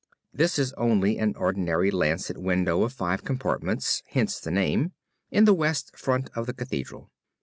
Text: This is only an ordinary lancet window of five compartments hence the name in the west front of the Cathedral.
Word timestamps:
This 0.33 0.57
is 0.57 0.73
only 0.77 1.19
an 1.19 1.35
ordinary 1.37 1.91
lancet 1.91 2.35
window 2.35 2.81
of 2.81 2.91
five 2.91 3.23
compartments 3.23 4.01
hence 4.07 4.39
the 4.39 4.49
name 4.49 4.93
in 5.29 5.45
the 5.45 5.53
west 5.53 5.95
front 5.95 6.31
of 6.33 6.47
the 6.47 6.53
Cathedral. 6.55 7.11